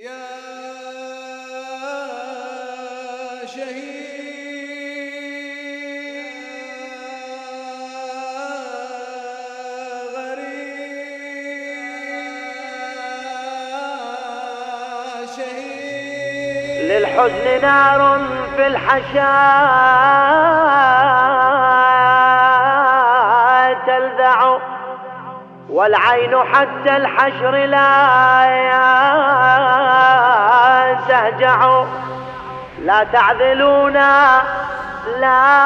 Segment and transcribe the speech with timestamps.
[0.00, 0.10] يا
[3.46, 4.00] شهيد.
[16.80, 18.20] للحزن نار
[18.56, 19.20] في الحشاء
[23.86, 24.58] تلذع
[25.70, 28.44] والعين حتى الحشر لا
[31.08, 31.84] تهجع
[32.84, 34.42] لا تعذلونا.
[35.20, 35.56] لا.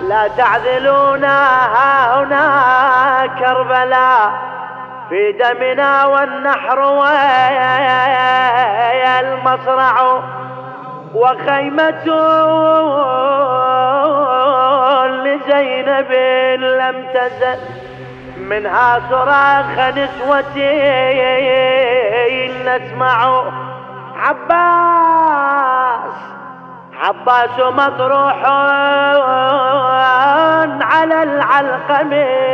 [0.00, 1.66] لا تعذلونا.
[1.74, 4.32] ها هنا كربلاء
[5.08, 6.78] في دمنا والنحر
[9.42, 10.22] والمصرع.
[11.14, 12.04] وخيمة
[15.06, 16.12] لزينب
[16.62, 17.81] لم تزل.
[18.36, 20.82] منها صراخ نسوتي
[22.66, 23.42] نسمع
[24.16, 26.14] عباس
[27.02, 28.44] عباس مطروح
[30.82, 32.52] على العلقمين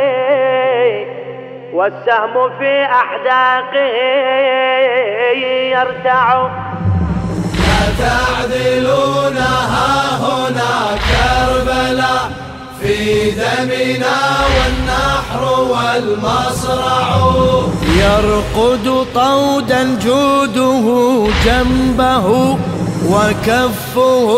[1.73, 3.85] والسهم في أحداقه
[5.71, 6.27] يرتع.
[7.53, 10.73] لا تعذلونا ها هنا
[11.09, 12.25] كربلاء
[12.79, 12.95] في
[13.31, 14.17] دمنا
[15.29, 17.07] والنحر والمصرع.
[17.97, 22.57] يرقد طودا جوده جنبه
[23.09, 24.29] وكفه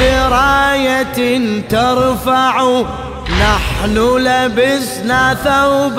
[0.00, 2.82] لراية ترفع.
[3.28, 5.98] نحن لبسنا ثوب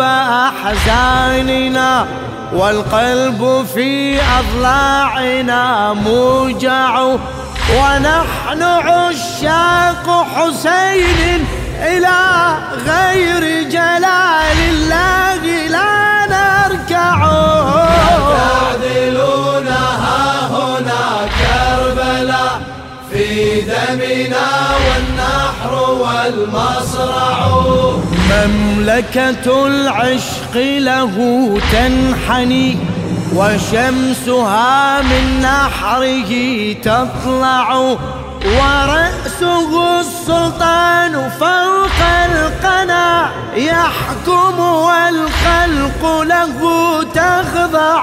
[0.49, 2.05] أحزاننا
[2.53, 6.99] والقلب في أضلاعنا موجع.
[7.77, 12.19] ونحن عشاق حسين إلى
[12.85, 17.17] غير جلال الله لا نركع.
[18.35, 21.05] تعدلونا ها هنا
[21.39, 22.61] كربلاء
[23.11, 24.49] في دمنا
[24.85, 27.37] والنحر والمصرع.
[28.31, 31.15] مملكة العشق له
[31.71, 32.77] تنحني
[33.35, 36.31] وشمسها من نحره
[36.73, 37.97] تطلع.
[38.45, 46.59] ورأسه السلطان فوق القنا يحكم والخلق له
[47.13, 48.01] تخضع.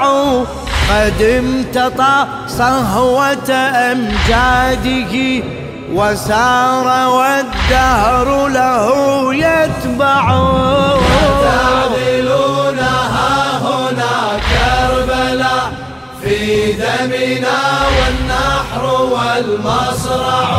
[0.90, 3.50] قد امتطى صهوة
[3.92, 5.44] أمجاده
[5.92, 10.24] وسار والدهر له يتبع.
[19.42, 20.58] والمصرع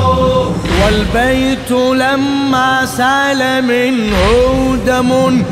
[0.84, 5.44] والبيت لما سال منه دم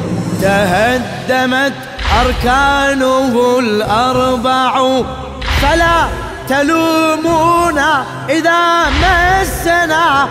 [0.41, 1.73] تهدمت
[2.21, 5.01] أركانه الأربع.
[5.61, 6.07] فلا
[6.49, 10.27] تلومونا إذا مسنا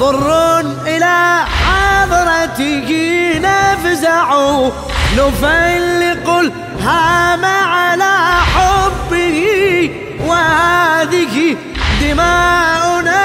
[0.00, 2.90] ضر إلى حضرته
[3.42, 4.34] نفزع.
[5.16, 7.44] نفلق الهام
[12.10, 13.24] دماؤنا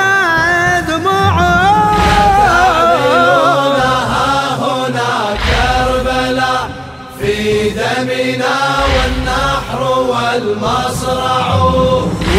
[0.87, 1.37] دموع.
[3.79, 5.13] ها هنا
[5.47, 6.69] كربلاء
[7.19, 8.57] في دمنا
[8.93, 11.45] والنحر والمصرع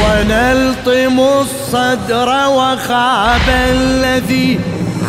[0.00, 4.60] ونلطم الصدر وخاب الذي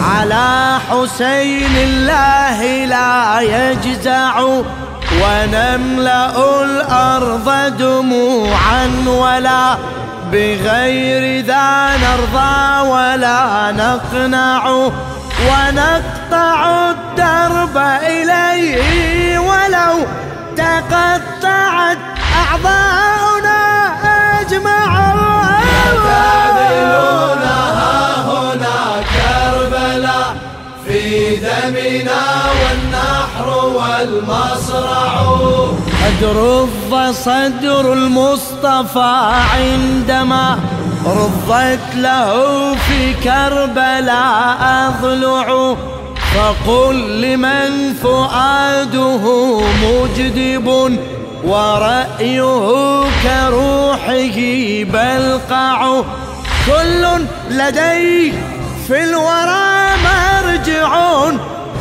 [0.04, 4.34] على حسين الله لا يجزع.
[5.22, 7.48] ونملأ الأرض
[7.80, 9.78] دموعا ولا
[10.32, 14.70] بغير ذا نرضى ولا نقنع
[15.48, 20.06] ونقطع الدرب إليه ولو
[20.56, 21.98] تقطعت
[22.42, 23.60] أعضاؤنا
[24.42, 24.92] أجمع
[26.08, 28.80] تعدلونا ها هنا
[29.14, 30.36] كربلاء
[30.86, 32.24] في دمنا
[32.60, 35.14] والنحر والمصرع.
[36.06, 40.60] قد رض صدر المصطفى عندما
[41.06, 44.58] رضت له في كربلاء
[44.88, 45.76] أضلع.
[46.36, 49.24] فقل لمن فؤاده
[49.60, 50.68] مجدب
[51.44, 54.38] ورأيه كروحه
[54.84, 56.02] بلقع.
[56.68, 58.32] كل لديه
[58.88, 60.92] في الورى مرجع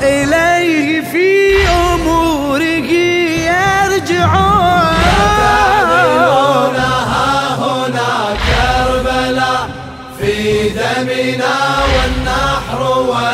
[0.03, 2.16] إليه في أموره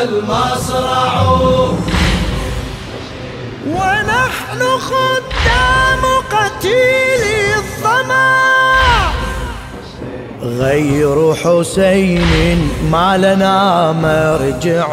[0.03, 1.13] المصرع
[3.67, 7.23] ونحن خدام قتيل
[7.57, 8.33] الظما.
[10.41, 14.87] غير حسين ما لنا مرجع.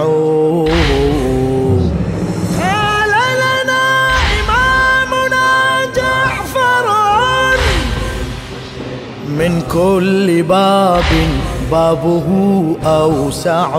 [2.60, 3.12] قال
[3.42, 3.84] لنا
[4.40, 5.48] إمامنا
[5.96, 6.86] جعفر.
[9.28, 11.10] من كل باب
[11.70, 12.28] بابه
[12.84, 13.70] أوسع.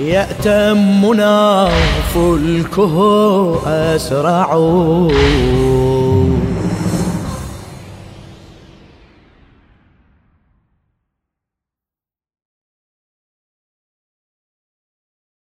[0.00, 1.68] يأتمنا
[2.14, 2.96] فلكه
[3.66, 4.54] أسرع